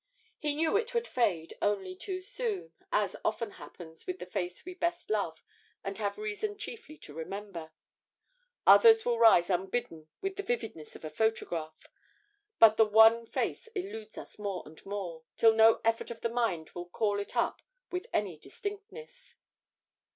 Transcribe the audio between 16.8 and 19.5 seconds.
call it up with any distinctness.